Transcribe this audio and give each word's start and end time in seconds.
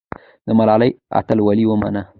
د 0.47 0.49
ملالۍ 0.59 0.91
اتلولي 1.19 1.65
ومنه. 1.67 2.01